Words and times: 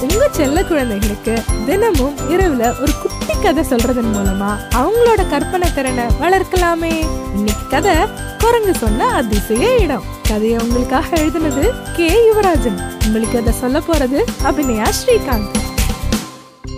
உங்க 0.00 0.28
செல்ல 0.30 0.64
குழந்தைகளுக்கு 0.64 1.42
தினமும் 1.66 2.16
இரவுல 2.16 2.80
ஒரு 2.80 2.92
குட்டி 3.02 3.40
கதை 3.42 3.64
சொல்றதன் 3.64 4.16
மூலமா 4.16 4.56
அவங்களோட 4.74 5.28
கற்பனை 5.28 5.74
திறனை 5.74 6.04
வளர்க்கலாமே. 6.20 7.06
இன்னைக்கு 7.34 7.66
கதை 7.68 7.94
குரங்கு 8.38 8.74
சொன்ன 8.74 9.12
அதிசய 9.12 9.76
இடம். 9.76 10.04
கதையை 10.28 10.58
உங்களுக்காக 10.60 11.06
எழுதினது 11.16 11.74
கே. 11.96 12.32
யுவராஜன். 12.32 13.04
உங்களுக்கு 13.06 13.38
அதை 13.38 13.52
சொல்ல 13.52 13.78
போறது 13.78 14.24
அபிநயா 14.44 14.86
ஸ்ரீகாந்த். 15.00 15.59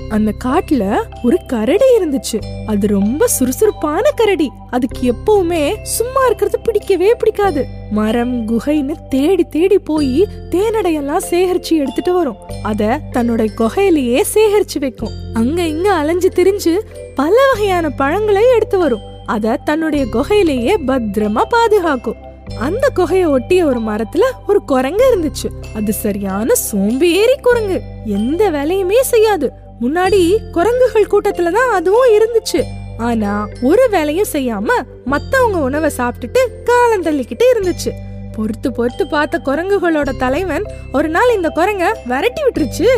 அந்த 0.09 0.33
காட்டுல 0.45 1.03
ஒரு 1.23 1.39
கரடி 1.47 1.85
இருந்துச்சு. 1.99 2.41
அது 2.67 2.87
ரொம்ப 2.87 3.27
சுறுசுறுப்பான 3.27 4.11
கரடி. 4.11 4.51
அதுக்கு 4.71 5.13
எப்பவுமே 5.13 5.83
சும்மா 5.83 6.25
இருக்கிறது 6.27 6.61
பிடிக்கவே 6.61 7.15
பிடிக்காது. 7.15 7.67
மரம் 7.91 8.49
குகைன்னு 8.49 8.95
தேடி 9.09 9.45
தேடி 9.45 9.79
போய் 9.79 10.27
தேனடையெல்லாம் 10.51 11.23
சேகரிச்சு 11.31 11.71
எடுத்துட்டு 11.71 12.13
வரும். 12.13 12.37
அத 12.63 13.01
தன்னோட 13.13 13.47
குகையிலேயே 13.59 14.23
சேகரிச்சு 14.35 14.79
வைக்கும். 14.81 15.11
அங்க 15.35 15.63
இங்க 15.63 15.93
அலைஞ்சு 15.93 16.29
திரிஞ்சு 16.29 16.79
பல 17.15 17.35
வகையான 17.53 17.91
பழங்களை 17.91 18.43
எடுத்து 18.55 18.79
வரும். 18.79 19.01
அத 19.27 19.57
தன்னுடைய 19.57 20.05
குகையிலேயே 20.05 20.77
பத்திரமா 20.87 21.43
பாதுகாக்கும். 21.49 22.31
அந்த 22.61 22.89
குகையை 22.97 23.27
ஒட்டிய 23.27 23.67
ஒரு 23.67 23.81
மரத்துல 23.81 24.23
ஒரு 24.49 24.63
குரங்கு 24.63 25.15
இருந்துச்சு. 25.15 25.77
அது 25.77 25.93
சரியான 25.93 26.55
சோம்பேறி 26.55 27.37
குரங்கு. 27.43 27.83
எந்த 28.05 28.51
வேலையுமே 28.51 29.01
செய்யாது. 29.01 29.53
முன்னாடி 29.83 30.23
குரங்குகள் 30.53 31.11
கூட்டத்துல 31.13 31.51
தான் 31.51 31.71
அதுவும் 31.71 32.13
இருந்துச்சு. 32.17 32.61
ஆனா 32.99 33.49
ஒரு 33.63 33.89
வேலையும் 33.91 34.33
செய்யாம 34.33 34.69
மத்தவங்க 35.05 35.59
உணவை 35.59 35.91
சாப்பிட்டுட்டு 35.97 36.43
காலம் 36.65 37.05
தள்ளிக்கிட்டு 37.05 37.47
இருந்துச்சு. 37.53 37.91
பொறுத்து 38.37 38.73
பொறுத்து 38.73 39.07
பார்த்த 39.07 39.41
குரங்குகளோட 39.45 40.11
தலைவன் 40.19 40.67
ஒரு 40.93 41.09
நாள் 41.09 41.35
இந்த 41.35 41.53
குரங்க 41.57 41.87
விரட்டி 42.05 42.43
விட்டுருச்சு. 42.43 42.89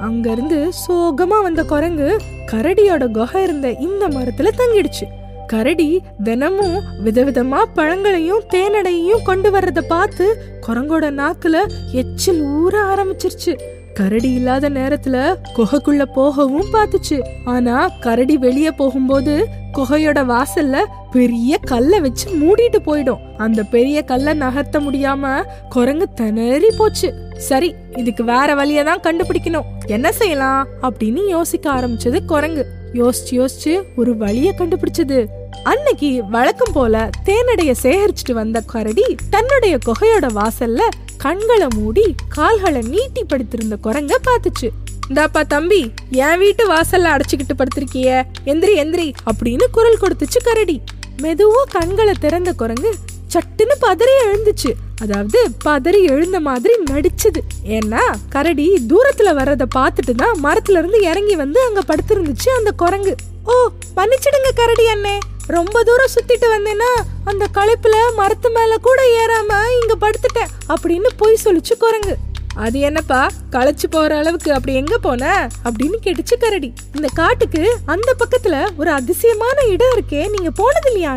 அங்க 0.00 0.30
இருந்து 0.30 0.58
சோகமா 0.88 1.38
வந்த 1.42 1.62
குரங்கு 1.64 2.16
கரடியோட 2.52 3.06
குகை 3.10 3.42
இருந்த 3.42 3.70
இந்த 3.70 4.08
மரத்துல 4.08 4.52
தங்கிடுச்சு. 4.60 5.06
கரடி 5.46 6.02
தினமும் 6.24 6.78
விதவிதமா 7.04 7.60
பழங்களையும் 7.74 8.42
தேனடையையும் 8.50 9.22
கொண்டு 9.24 9.50
வர்றத 9.50 9.80
பார்த்து 9.80 10.26
குரங்கோட 10.66 11.06
நாக்குல 11.20 11.56
எச்சில் 11.92 12.42
ஊற 12.42 12.74
ஆரம்பிச்சிருச்சு. 12.92 13.54
கரடி 14.00 14.32
இல்லாத 14.32 14.70
நேரத்துல 14.70 15.34
குகைக்குள்ள 15.56 16.04
போகவும் 16.04 16.66
பார்த்துச்சு. 16.72 17.22
ஆனா 17.44 17.88
கரடி 17.88 18.36
வெளியே 18.36 18.70
போகும்போது 18.70 19.46
குகையோட 19.72 20.24
வாசல்ல 20.24 20.84
பெரிய 21.10 21.58
கல்லை 21.58 22.00
வச்சு 22.00 22.30
மூடிட்டு 22.30 22.78
போயிடும். 22.86 23.18
அந்த 23.36 23.62
பெரிய 23.62 24.02
கல்லை 24.02 24.38
நகர்த்த 24.38 24.78
முடியாம 24.78 25.44
குரங்கு 25.68 26.12
திணறி 26.12 26.70
போச்சு. 26.78 27.14
சரி 27.36 27.74
இதுக்கு 27.96 28.24
வேற 28.24 28.54
வழியை 28.54 28.84
தான் 28.84 29.00
கண்டுபிடிக்கணும். 29.00 29.64
என்ன 29.86 30.12
செய்யலாம்? 30.12 30.66
அப்படின்னு 30.82 31.28
யோசிக்க 31.28 31.72
ஆரம்பிச்சது 31.72 32.24
குரங்கு. 32.24 32.66
யோசிச்சு 32.92 33.30
யோசிச்சு 33.30 33.82
ஒரு 33.96 34.16
வழிய 34.16 34.54
கண்டுபிடிச்சது. 34.58 35.26
அன்னைக்கு 35.64 36.24
வழக்கம் 36.24 36.72
போல 36.72 37.10
தேனடைய 37.24 37.74
சேகரிச்சுட்டு 37.82 38.32
வந்த 38.32 38.60
கரடி 38.60 39.16
தன்னுடைய 39.30 39.78
குகையோட 39.86 40.26
வாசல்ல 40.38 40.80
கண்களை 41.16 41.66
மூடி 41.74 42.14
கால்களை 42.28 42.82
நீட்டி 42.82 43.24
படுத்திருந்த 43.24 43.76
குரங்க 43.82 44.12
பார்த்துச்சு. 44.28 44.68
இந்தாப்பா 45.08 45.42
தம்பி 45.46 45.92
என் 46.10 46.38
வீட்டு 46.38 46.72
வாசல்ல 46.72 47.12
அடைச்சுக்கிட்டு 47.14 47.56
படுத்திருக்கிய 47.58 48.24
எந்திரி 48.44 48.74
எந்திரி 48.76 49.14
அப்படின்னு 49.30 49.62
குரல் 49.70 49.98
கொடுத்துச்சு 50.00 50.40
கரடி. 50.44 50.80
மெதுவா 51.22 51.62
கண்களை 51.70 52.14
திறந்த 52.20 52.52
குரங்கு 52.52 52.94
சட்டுன்னு 53.34 53.76
பதறி 53.80 54.14
எழுந்துச்சு. 54.26 54.70
அதாவது 55.02 55.50
பதறி 55.64 56.10
எழுந்த 56.10 56.40
மாதிரி 56.40 56.74
நடிச்சது. 56.90 57.42
ஏன்னா 57.64 58.04
கரடி 58.28 58.86
தூரத்துல 58.88 59.34
வர்றத 59.40 59.66
பார்த்துட்டு 59.74 60.14
தான் 60.16 60.38
மரத்துல 60.44 60.78
இருந்து 60.78 61.00
இறங்கி 61.00 61.36
வந்து 61.36 61.60
அங்க 61.62 61.82
படுத்திருந்துச்சு 61.90 62.48
அந்த 62.58 62.72
குரங்கு. 62.76 63.14
ஓ 63.44 63.68
மன்னிச்சிடுங்க 63.96 64.52
கரடி 64.54 64.86
அண்ணே. 64.86 65.18
ரொம்ப 65.46 65.82
தூரம் 65.82 66.10
சுத்திட்டு 66.14 66.44
வந்தேன்னா 66.58 67.02
அந்த 67.24 67.46
களைப்புல 67.54 68.14
மரத்து 68.16 68.50
மேல 68.50 68.76
கூட 68.76 69.02
ஏறாம 69.02 69.52
இங்க 69.80 69.96
படுத்துட்டேன் 70.00 70.48
அப்படின்னு 70.68 71.06
பொய் 71.16 71.38
சொல்லிச்சு 71.44 71.76
குரங்கு. 71.78 72.16
அது 72.54 72.80
என்னப்பா 72.80 73.28
களைச்சு 73.50 73.86
போற 73.90 74.16
அளவுக்கு 74.16 74.52
அப்படி 74.52 74.74
எங்க 74.74 74.98
போன? 74.98 75.48
அப்படின்னு 75.64 75.94
கேட்டுச்சு 76.02 76.38
கரடி. 76.38 76.72
இந்த 76.94 77.08
காட்டுக்கு 77.14 77.76
அந்த 77.86 78.14
பக்கத்துல 78.24 78.68
ஒரு 78.76 78.90
அதிசயமான 78.90 79.62
இடம் 79.64 79.98
இருக்கே 79.98 80.30
நீங்க 80.30 80.50
போனது 80.50 80.92
இல்லையா 80.92 81.14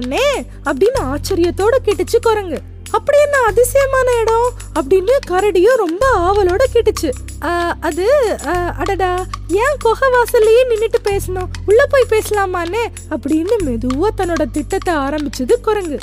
அப்படின்னு 0.66 1.00
ஆச்சரியத்தோட 1.02 1.76
கேட்டுச்சு 1.86 2.16
குரங்கு. 2.22 2.62
அப்படி 2.98 3.18
என்ன 3.26 3.38
அதிசயமான 3.50 4.08
இடம் 4.22 4.50
அப்படின்னு 4.80 5.14
கரடியும் 5.30 5.80
ரொம்ப 5.84 6.04
ஆவலோட 6.26 6.64
கேட்டுச்சு. 6.74 7.10
அது 7.88 8.06
அடடா 8.82 9.12
ஏன் 9.64 9.80
குகை 9.84 10.10
வாசல்லையே 10.16 10.64
நின்னுட்டு 10.72 11.00
பேசணும்? 11.10 11.50
உள்ள 11.70 11.82
போய் 11.94 12.12
பேசலாமாண்ணே 12.14 12.84
அப்படின்னு 13.16 13.56
மெதுவா 13.68 14.10
தன்னோட 14.18 14.46
திட்டத்தை 14.58 14.94
ஆரம்பிச்சது 15.06 15.56
குரங்கு. 15.68 15.98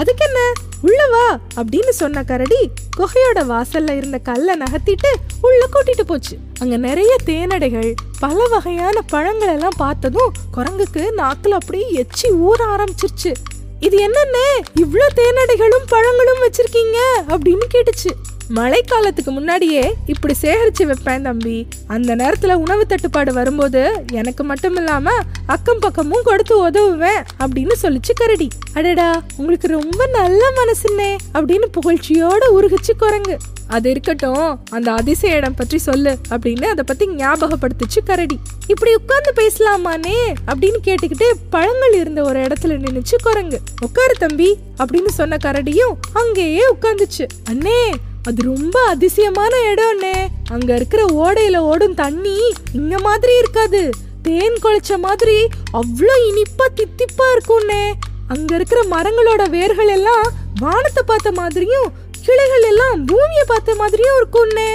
அதுக்கு 0.00 0.24
என்ன? 0.26 0.40
உள்ள 0.86 1.00
வா 1.14 1.26
அப்படின்னு 1.60 1.92
சொன்ன 2.00 2.22
கரடி 2.30 2.60
குகையோட 2.98 3.40
வாசல்ல 3.50 3.96
இருந்த 4.00 4.18
கல்லை 4.28 4.54
நகர்த்திட்டு 4.62 5.10
உள்ள 5.46 5.62
கூட்டிட்டு 5.74 6.04
போச்சு. 6.10 6.34
அங்க 6.60 6.76
நிறைய 6.86 7.12
தேனடைகள் 7.26 7.90
பல 8.24 8.46
வகையான 8.54 9.02
பழங்கள் 9.12 9.54
எல்லாம் 9.56 9.78
பார்த்ததும் 9.84 10.32
குரங்குக்கு 10.56 11.02
நாக்குல 11.20 11.58
அப்படியே 11.60 11.86
எச்சி 12.02 12.28
ஊற 12.48 12.60
ஆரம்பிச்சிருச்சு. 12.74 13.32
இது 13.82 13.96
என்னென்ன? 13.98 14.38
இவ்ளோ 14.74 15.06
தேனடைகளும் 15.16 15.86
பழங்களும் 15.88 16.42
வச்சிருக்கீங்க 16.42 16.98
அப்படின்னு 17.28 17.66
கேட்டுச்சு. 17.70 18.10
மழைக்காலத்துக்கு 18.56 19.30
முன்னாடியே 19.30 19.94
இப்படி 20.06 20.34
சேகரிச்சு 20.40 20.82
வைப்பேன் 20.82 21.22
தம்பி. 21.22 21.66
அந்த 21.86 22.14
நேரத்தில் 22.14 22.54
உணவு 22.54 22.86
தட்டுப்பாடு 22.86 23.32
வரும்போது 23.32 24.04
எனக்கு 24.12 24.44
மட்டும் 24.44 24.76
இல்லாமல் 24.76 25.20
அக்கம் 25.46 25.78
பக்கமும் 25.78 26.22
கொடுத்து 26.24 26.70
உதவுவேன் 26.70 27.22
அப்படின்னு 27.44 27.74
சொல்லிச்சு 27.82 28.12
கரடி. 28.14 28.48
அடடா 28.74 29.22
உங்களுக்கு 29.36 29.66
ரொம்ப 29.66 30.06
நல்ல 30.06 30.42
மனசுன்னே 30.58 31.16
அப்படின்னு 31.34 31.68
புகழ்ச்சியோட 31.78 32.42
உருகிச்சு 32.58 32.94
குரங்கு. 32.98 33.36
அது 33.66 33.90
இருக்கட்டும் 33.90 34.60
அந்த 34.70 34.92
அதிசய 34.92 35.36
இடம் 35.36 35.54
பற்றி 35.54 35.78
சொல்லு 35.78 36.18
அப்படின்னு 36.30 36.64
அதை 36.64 36.84
பத்தி 36.86 37.08
ஞாபகப்படுத்துச்சு 37.08 38.00
கரடி. 38.04 38.38
இப்படி 38.66 38.94
உட்கார்ந்து 38.94 39.32
பேசலாமானே 39.42 40.18
அப்படின்னு 40.46 40.80
கேட்டுக்கிட்டு 40.84 41.28
பழங்கள் 41.50 41.92
இருந்த 41.92 42.22
ஒரு 42.22 42.40
இடத்துல 42.40 42.78
நின்னுச்சு 42.84 43.18
குரங்கு. 43.22 43.60
உட்காரு 43.80 44.14
தம்பி 44.18 44.56
அப்படின்னு 44.78 45.08
சொன்ன 45.08 45.36
கரடியும் 45.44 45.96
அங்கேயே 46.12 46.64
உட்காந்துச்சு 46.74 47.26
அண்ணே 47.50 47.82
அது 48.28 48.42
ரொம்ப 48.42 48.80
அதிசயமான 48.88 49.54
இடம்னே 49.72 50.16
அங்க 50.50 50.74
இருக்கிற 50.74 51.04
ஓடையில 51.22 51.56
ஓடும் 51.62 51.94
தண்ணி 51.94 52.36
இங்க 52.72 52.98
மாதிரி 52.98 53.38
இருக்காது. 53.38 53.82
தேன் 54.22 54.58
குழைச்ச 54.62 54.98
மாதிரி 54.98 55.36
அவ்வளோ 55.72 56.14
இனிப்பா 56.28 56.66
தித்திப்பா 56.74 57.26
இருக்கும்னே 57.32 57.82
அங்க 58.28 58.54
இருக்கிற 58.54 58.80
மரங்களோட 58.90 59.50
வேர்கள் 59.50 59.88
எல்லாம் 59.88 60.26
வானத்தை 60.60 61.02
பார்த்த 61.06 61.32
மாதிரியும் 61.32 61.88
கிளைகள் 62.26 62.62
எல்லாம் 62.62 63.06
பூமியை 63.06 63.44
பார்த்த 63.46 63.74
மாதிரியும் 63.74 64.16
இருக்கும்னே 64.16 64.70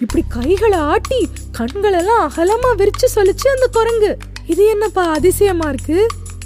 இப்படி 0.00 0.24
கைகளை 0.28 0.78
ஆட்டி 0.78 1.20
கண்கள் 1.52 1.92
எல்லாம் 1.92 2.28
அகலமா 2.28 2.70
விரிச்சு 2.76 3.06
சொல்லிச்சு 3.14 3.48
அந்த 3.48 3.66
குரங்கு. 3.72 4.12
இது 4.46 4.66
என்னப்பா 4.66 5.02
அதிசயமா 5.06 5.68
இருக்கு? 5.68 5.98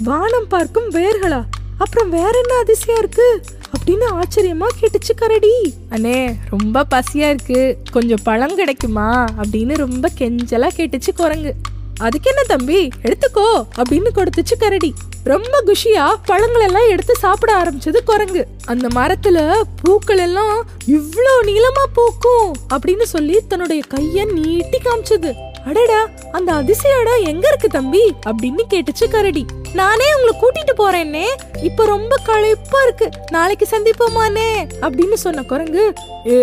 வானம் 0.03 0.47
பார்க்கும் 0.47 0.89
வேர்களா? 0.91 1.39
அப்புறம் 1.77 2.09
வேற 2.09 2.39
என்ன 2.39 2.57
அதிசயம் 2.61 2.99
இருக்கு? 2.99 3.27
அப்படின்னு 3.73 4.05
ஆச்சரியமா 4.11 4.65
கேட்டுச்சு 4.81 5.15
கரடி. 5.15 5.73
அண்ணே 5.89 6.35
ரொம்ப 6.49 6.85
பசியா 6.95 7.29
இருக்கு. 7.29 7.77
கொஞ்சம் 7.91 8.19
பழம் 8.23 8.55
கிடைக்குமா? 8.55 9.25
அப்படின்னு 9.37 9.77
ரொம்ப 9.77 10.09
கெஞ்சலா 10.17 10.67
கேட்டுச்சு 10.77 11.13
குரங்கு. 11.15 11.53
அதுக்கு 11.99 12.29
என்ன 12.29 12.41
தம்பி? 12.43 12.87
எடுத்துக்கோ 13.03 13.63
அப்படின்னு 13.77 14.05
கொடுத்துச்சு 14.15 14.57
கரடி. 14.59 14.93
ரொம்ப 15.23 15.63
குஷியா 15.65 16.15
பழங்கள் 16.25 16.61
எல்லாம் 16.61 16.89
எடுத்து 16.89 17.15
சாப்பிட 17.15 17.63
ஆரம்பிச்சது 17.63 18.03
குரங்கு. 18.03 18.47
அந்த 18.65 18.87
மரத்துல 18.87 19.61
பூக்கள் 19.83 20.17
எல்லாம் 20.17 20.65
இவ்ளோ 20.87 21.41
நீளமா 21.41 21.83
பூக்கும் 21.93 22.53
அப்படின்னு 22.69 23.01
சொல்லி 23.01 23.47
தன்னுடைய 23.47 23.81
கைய 23.93 24.33
நீட்டி 24.33 24.77
காமிச்சது. 24.77 25.33
அடடா 25.65 26.09
அந்த 26.31 26.53
அதிசய 26.53 26.99
இடம் 26.99 27.23
எங்க 27.23 27.47
இருக்கு 27.47 27.67
தம்பி? 27.67 28.13
அப்படின்னு 28.25 28.61
கேட்டுச்சு 28.69 29.09
கரடி. 29.09 29.45
நானே 29.73 30.05
உங்களை 30.15 30.33
கூட்டிட்டு 30.41 30.79
போறேன்னே. 30.79 31.25
இப்ப 31.63 31.85
ரொம்ப 31.85 32.15
களைப்பா 32.25 32.81
இருக்கு. 32.83 33.09
நாளைக்கு 33.31 33.67
சந்திப்போமானே 33.71 34.69
அப்படின்னு 34.81 35.13
சொன்ன 35.13 35.43
குரங்கு 35.43 35.93
ஏ 36.27 36.35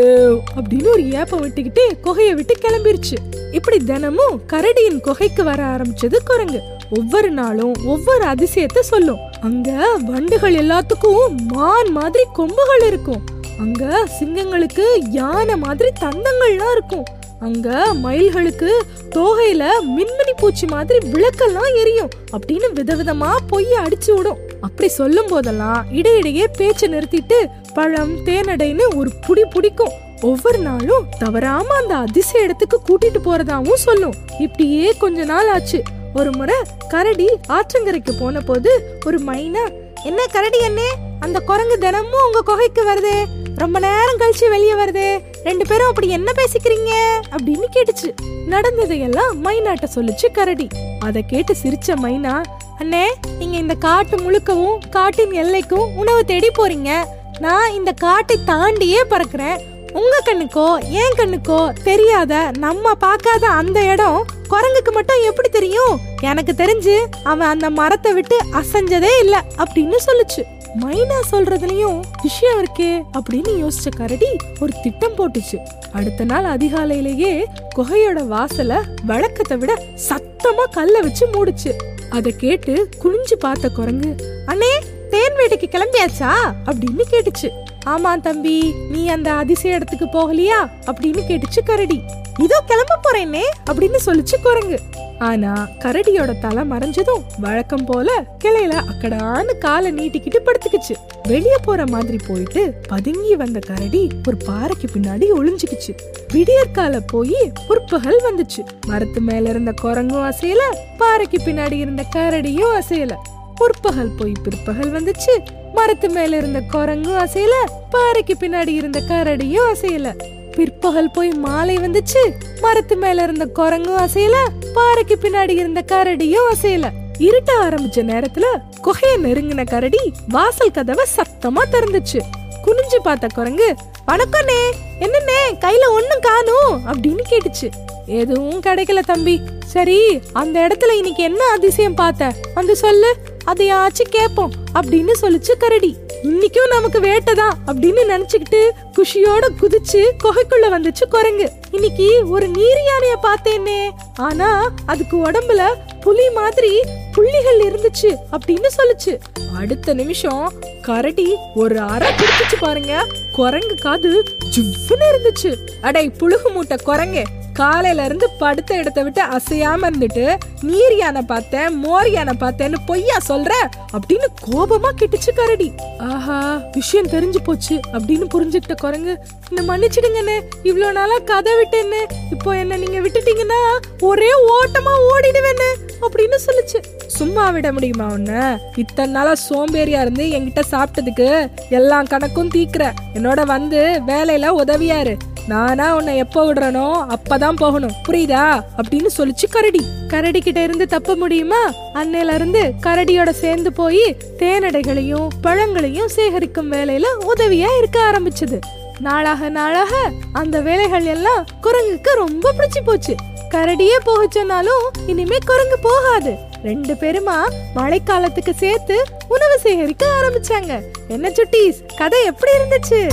அப்படின்னு 0.57 0.89
ஒரு 0.89 1.11
ஏப்ப 1.11 1.37
விட்டுக்கிட்டு 1.37 1.79
குகையை 2.05 2.35
விட்டு 2.35 2.55
கிளம்பிருச்சு. 2.61 3.17
இப்படி 3.53 3.79
தினமும் 3.79 4.43
கரடியின் 4.53 5.01
குகைக்கு 5.01 5.45
வர 5.45 5.63
ஆரம்பிச்சது 5.63 6.17
குரங்கு. 6.25 6.63
ஒவ்வொரு 6.99 7.31
நாளும் 7.31 7.75
ஒவ்வொரு 7.85 8.25
அதிசயத்தை 8.25 8.79
சொல்லும். 8.81 9.19
அங்க 9.43 9.97
வண்டுகள் 10.05 10.55
எல்லாத்துக்கும் 10.55 11.37
மான் 11.37 11.91
மாதிரி 11.91 12.25
கொம்புகள் 12.33 12.87
இருக்கும். 12.87 13.25
அங்க 13.59 14.09
சிங்கங்களுக்கு 14.21 14.85
யானை 15.11 15.57
மாதிரி 15.57 15.91
தந்தங்கள்லாம் 16.01 16.73
இருக்கும். 16.73 17.05
அங்க 17.41 17.95
மயில்களுக்கு 17.95 18.83
தோகையில 19.11 19.65
மின்மினி 19.97 20.33
பூச்சி 20.37 20.67
மாதிரி 20.67 21.09
விளக்கெல்லாம் 21.09 21.77
எரியும் 21.77 22.09
அப்படின்னு 22.33 22.69
விதவிதமா 22.75 23.37
பொய் 23.47 23.67
அடிச்சு 23.73 24.15
விடும். 24.15 24.39
அப்படி 24.61 24.89
சொல்லும் 24.89 25.27
போதெல்லாம் 25.27 25.85
இடையிடையே 25.93 26.49
பேச்சை 26.57 26.89
நிறுத்திட்டு 26.89 27.47
பழம் 27.75 28.27
தேனடைன்னு 28.27 28.97
ஒரு 28.97 29.11
புடி 29.29 29.43
பிடிக்கும். 29.51 29.91
ஒவ்வொரு 30.21 30.59
நாளும் 30.59 31.05
தவறாம 31.19 31.75
அந்த 31.75 31.97
அதிசய 31.97 32.45
இடத்துக்கு 32.45 32.81
கூட்டிட்டு 32.87 33.19
போறதாவும் 33.25 33.75
சொல்லும். 33.75 34.15
இப்படியே 34.39 34.97
கொஞ்ச 34.97 35.25
நாள் 35.25 35.49
ஆச்சு. 35.49 35.83
ஒரு 36.15 36.37
முறை 36.37 36.55
கரடி 36.89 37.29
ஆற்றங்கரைக்கு 37.49 38.21
போன 38.21 38.41
போது 38.41 38.99
ஒரு 39.07 39.19
மைனா 39.19 39.73
என்ன 40.05 40.27
கரடி 40.27 40.59
என்ன 40.59 40.81
அந்த 41.21 41.41
குரங்கு 41.41 41.79
தினமும் 41.79 42.25
உங்க 42.27 42.41
குகைக்கு 42.41 42.85
வருதே? 42.85 43.27
ரொம்ப 43.57 43.79
நேரம் 43.79 44.19
கழிச்சு 44.19 44.49
வெளியே 44.49 44.73
வருது. 44.73 45.23
ரெண்டு 45.45 45.67
பேரும் 45.67 45.89
அப்படி 45.89 46.09
என்ன 46.09 46.33
பேசிக்கிறீங்க? 46.37 46.91
அப்படின்னு 47.31 47.65
கேட்டுச்சு. 47.73 48.15
நடந்ததையெல்லாம் 48.47 49.45
மைனாட்ட 49.45 49.85
சொல்லுச்சு 49.95 50.31
கரடி. 50.33 50.69
அதை 51.01 51.25
கேட்டு 51.27 51.55
சிரிச்ச 51.63 51.95
மைனா 52.03 52.43
அண்ணே 52.79 53.05
நீங்க 53.39 53.57
இந்த 53.57 53.75
காட்டு 53.75 54.17
முழுக்கவும் 54.17 54.89
காட்டின் 54.91 55.31
எல்லைக்கும் 55.31 55.97
உணவு 55.97 56.25
தேடி 56.25 56.49
போறீங்க. 56.49 57.05
நான் 57.41 57.73
இந்த 57.73 57.93
காட்டை 57.93 58.39
தாண்டியே 58.45 59.03
பறக்குறேன். 59.11 59.61
உங்க 59.93 60.23
கண்ணுக்கோ 60.25 60.91
என் 60.91 61.17
கண்ணுக்கோ 61.17 61.73
தெரியாத 61.85 62.51
நம்ம 62.59 62.95
பார்க்காத 62.95 63.47
அந்த 63.47 63.81
இடம் 63.81 64.25
குரங்குக்கு 64.51 64.93
மட்டும் 64.93 65.23
எப்படி 65.23 65.49
தெரியும்? 65.49 65.99
எனக்கு 66.21 66.53
தெரிஞ்சு 66.53 66.97
அவன் 67.23 67.49
அந்த 67.49 67.71
மரத்தை 67.71 68.13
விட்டு 68.13 68.37
அசைஞ்சதே 68.53 69.19
இல்ல 69.21 69.45
அப்படின்னு 69.59 69.97
சொல்லுச்சு. 70.07 70.43
மைனா 70.81 71.21
சொல்றதுலயும் 71.33 72.01
விஷயம் 72.23 72.65
இருக்கே 72.65 73.03
அப்படின்னு 73.19 73.67
யோசிச்ச 73.67 73.97
கரடி 73.97 74.37
ஒரு 74.61 74.73
திட்டம் 74.83 75.13
போட்டுச்சு. 75.13 75.59
அடுத்த 75.93 76.25
நாள் 76.25 76.57
அதிகாலையிலேயே 76.57 77.45
குகையோட 77.77 78.23
வாசல 78.23 78.81
வழக்கத்தை 79.07 79.57
விட 79.57 79.83
சத்தமா 80.09 80.71
கல்ல 80.71 81.01
வச்சு 81.01 81.27
மூடுச்சு. 81.27 81.75
அதை 82.11 82.33
கேட்டு 82.33 82.89
குனிஞ்சு 83.05 83.35
பார்த்த 83.39 83.69
குரங்கு 83.69 84.15
அண்ணே 84.47 84.79
தேன் 85.11 85.33
வேட்டைக்கு 85.37 85.75
கிளம்பியாச்சா? 85.75 86.33
அப்படின்னு 86.67 87.03
கேட்டுச்சு. 87.11 87.64
ஆமா 87.85 88.21
தம்பி 88.21 88.75
நீ 88.91 89.09
அந்த 89.09 89.33
அதிசய 89.33 89.75
இடத்துக்கு 89.75 90.05
போகலையா? 90.05 90.71
அப்படின்னு 90.87 91.21
கேட்டுச்சு 91.29 91.61
கரடி. 91.65 92.03
இதோ 92.39 92.63
கிளம்ப 92.67 92.99
போறேனே 93.05 93.43
அப்படின்னு 93.71 93.97
சொல்லிச்சு 94.07 94.43
குரங்கு. 94.43 94.81
ஆனா 95.19 95.69
கரடியோட 95.79 96.39
தலை 96.39 96.63
மறைஞ்சதும் 96.69 97.23
வழக்கம் 97.39 97.85
போல 97.85 98.25
கிளையில 98.45 98.81
அக்கடான்னு 98.93 99.59
காலை 99.59 99.93
நீட்டிக்கிட்டு 99.93 100.37
படுத்துக்கிச்சு. 100.45 100.95
வெளிய 101.23 101.59
போற 101.59 101.87
மாதிரி 101.87 102.19
போயிட்டு 102.29 102.75
பதுங்கி 102.89 103.37
வந்த 103.37 103.59
கரடி 103.59 104.09
ஒரு 104.29 104.37
பாறைக்கு 104.37 104.89
பின்னாடி 104.95 105.27
ஒளிஞ்சுக்கிச்சு. 105.37 105.97
விடியற்கால 106.33 107.01
போய் 107.07 107.53
புற்பகல் 107.67 108.23
வந்துச்சு. 108.29 108.67
மரத்து 108.87 109.21
மேல 109.21 109.49
இருந்த 109.49 109.75
குரங்கும் 109.83 110.33
அசையல 110.33 110.63
பாறைக்கு 110.99 111.43
பின்னாடி 111.45 111.73
இருந்த 111.73 112.05
கரடியும் 112.15 112.81
அசையல. 112.81 113.13
முற்பகல் 113.55 114.11
போய் 114.19 114.33
பிற்பகல் 114.43 114.93
வந்துச்சு. 114.93 115.63
மரத்து 115.75 116.09
மேல 116.09 116.37
இருந்த 116.37 116.61
குரங்கும் 116.73 117.27
அசையல 117.27 117.55
பாறைக்கு 117.91 118.37
பின்னாடி 118.41 118.69
இருந்த 118.69 119.01
கரடியும் 119.01 119.75
அசையல. 119.75 120.13
பிற்பகல் 120.53 121.11
போய் 121.11 121.31
மாலை 121.31 121.77
வந்துச்சு 121.77 122.23
மரத்து 122.61 122.97
மேல 122.97 123.23
இருந்த 123.23 123.47
குரங்கும் 123.55 124.07
அசையல 124.07 124.35
பாறைக்கு 124.75 125.19
பின்னாடி 125.23 125.51
இருந்த 125.51 125.85
கரடியும் 125.87 126.49
அசையல. 126.53 126.91
இருட்ட 127.19 127.53
ஆரம்பிச்ச 127.63 128.03
நேரத்துல 128.11 128.45
குகைய 128.83 129.19
நெருங்கின 129.19 129.67
கரடி 129.67 130.13
வாசல் 130.29 130.71
கதவை 130.71 131.07
சத்தமா 131.17 131.63
திறந்துச்சு. 131.73 132.21
குனிஞ்சு 132.65 132.97
பார்த்த 133.03 133.27
குரங்கு 133.35 133.75
வணக்கண்ணே 134.07 134.61
என்னண்ணே 135.01 135.41
கையில 135.61 135.89
ஒண்ணும் 135.89 136.21
காணும்? 136.21 136.93
அப்படின்னு 136.93 137.21
கேட்டுச்சு. 137.31 137.71
எதுவும் 138.07 138.63
கிடைக்கல 138.63 138.99
தம்பி. 138.99 139.41
சரி 139.67 140.21
அந்த 140.33 140.67
இடத்துல 140.67 140.93
இன்னைக்கு 140.93 141.23
என்ன 141.23 141.45
அதிசயம் 141.45 141.95
பார்த்த? 141.95 142.33
வந்து 142.55 142.77
சொல்லு. 142.77 143.17
அதையாச்சும் 143.47 144.13
கேப்போம் 144.13 144.51
அப்படின்னு 144.75 145.11
சொல்லிச்சு 145.23 145.51
கரடி. 145.59 145.97
இன்னைக்கும் 146.23 146.69
நமக்கு 146.69 147.01
வேட்டைதான் 147.01 147.53
அப்படின்னு 147.67 148.01
நினைச்சுக்கிட்டு 148.09 148.71
குஷியோட 148.97 149.49
குதிச்சு 149.61 150.11
குகைக்குள்ள 150.25 150.69
வந்துச்சு 150.71 151.09
குரங்கு. 151.11 151.51
இன்னைக்கு 151.71 152.29
ஒரு 152.29 152.49
நீர் 152.49 152.79
யானைய 152.79 153.27
பார்த்தேனே. 153.27 153.91
ஆனா 154.17 154.73
அதுக்கு 154.87 155.17
உடம்புல 155.17 155.63
புலி 156.01 156.31
மாதிரி 156.31 156.83
புள்ளிகள் 157.13 157.59
இருந்துச்சு 157.59 158.17
அப்படின்னு 158.33 158.67
சொல்லுச்சு. 158.77 159.19
அடுத்த 159.57 159.95
நிமிஷம் 159.95 160.53
கரடி 160.83 161.37
ஒரு 161.55 161.81
அரை 161.81 162.13
குடிச்சுச்சு 162.13 162.55
பாருங்க. 162.61 163.07
குரங்கு 163.33 163.75
காது 163.75 164.23
ஜுவ்வுன்னு 164.57 165.05
இருந்துச்சு. 165.13 165.57
அடை 165.81 166.11
புழுகு 166.19 166.53
மூட்டை 166.53 166.77
குரங்கு. 166.85 167.23
காலையில 167.55 168.05
இருந்து 168.05 168.31
படுத்த 168.39 168.77
இடத்த 168.77 169.03
விட்டு 169.03 169.23
அசையாம 169.23 169.89
இருந்துட்டு 169.91 170.25
நீர் 170.63 170.97
யானை 170.97 171.23
பார்த்தேன் 171.23 171.79
மோர் 171.79 172.11
யானை 172.11 172.35
பார்த்தேன்னு 172.41 172.79
பொய்யா 172.87 173.17
சொல்ற 173.29 173.53
அப்படின்னு 173.93 174.29
கோபமா 174.47 174.91
கெட்டுச்சு 175.01 175.33
கரடி 175.35 175.69
ஆஹா 175.99 176.39
விஷயம் 176.73 177.09
தெரிஞ்சு 177.09 177.41
போச்சு 177.45 177.81
அப்படின்னு 177.93 178.27
புரிஞ்சுக்கிட்ட 178.35 178.75
குரங்கு 178.75 179.15
என்ன 179.49 179.65
மன்னிச்சிடுங்கண்ணே 179.71 180.37
இவ்வளோ 180.65 180.93
நாளா 180.93 181.19
கதை 181.25 181.53
விட்டேன்னு 181.55 182.01
இப்போ 182.31 182.57
என்ன 182.57 182.77
நீங்க 182.77 183.01
விட்டுட்டீங்கன்னா 183.01 183.61
ஒரே 184.01 184.31
ஓட்டமா 184.57 184.95
ஓடிடுவேன்னு 185.13 185.69
அப்படின்னு 186.05 186.39
சொல்லுச்சு. 186.47 186.79
சும்மா 187.07 187.51
விட 187.51 187.73
முடியுமா 187.73 188.07
உன்ன? 188.07 188.59
இத்தனை 188.77 189.13
நாளா 189.13 189.33
சோம்பேறியா 189.49 190.01
இருந்து 190.01 190.25
என்கிட்ட 190.31 190.63
சாப்பிட்டதுக்கு 190.71 191.29
எல்லா 191.69 192.03
கணக்கும் 192.03 192.51
தீக்குற. 192.55 192.85
என்னோட 193.15 193.47
வந்து 193.47 193.81
வேலையில 194.07 194.49
உதவியாரு. 194.63 195.15
நானா 195.49 195.97
உன்னை 195.97 196.17
எப்போ 196.17 196.53
விடுறனோ 196.53 197.07
அப்பதான் 197.09 197.57
போகணும். 197.57 197.93
புரியுதா? 198.09 198.63
அப்படின்னு 198.77 199.07
சொல்லிச்சு 199.17 199.51
கரடி. 199.51 199.85
கரடி 200.09 200.41
கிட்ட 200.41 200.63
இருந்து 200.63 200.87
தப்ப 200.87 201.15
முடியுமா? 201.15 201.71
அன்னையில 201.95 202.35
இருந்து 202.35 202.73
கரடியோட 202.83 203.31
சேர்ந்து 203.31 203.73
போய் 203.73 204.17
தேனடைகளையும் 204.39 205.29
பழங்களையும் 205.41 206.09
சேகரிக்கும் 206.09 206.73
வேலையில 206.73 207.05
உதவியா 207.37 207.79
இருக்க 207.79 208.01
ஆரம்பிச்சது. 208.01 208.61
நாளாக 208.99 209.49
நாளாக 209.49 210.11
அந்த 210.33 210.61
வேலைகள் 210.61 211.05
எல்லாம் 211.05 211.47
குரங்குக்கு 211.63 212.11
ரொம்ப 212.15 212.53
பிடிச்சு 212.53 212.81
போச்சு. 212.85 213.15
கரடியே 213.51 213.97
போக 214.05 214.27
சொன்னாலும் 214.31 214.91
இனிமே 215.07 215.37
குரங்கு 215.45 215.79
போகாது. 215.79 216.37
ரெண்டு 216.63 216.95
பேருமா 216.95 217.49
மழைக்காலத்துக்கு 217.77 218.51
சேர்த்து 218.51 219.05
உணவு 219.29 219.59
சேகரிக்க 219.59 220.07
ஆரம்பிச்சாங்க. 220.07 220.81
என்ன 221.09 221.29
சுட்டீஸ்? 221.29 221.97
கதை 221.97 222.25
எப்படி 222.25 222.53
இருந்துச்சு? 222.53 223.11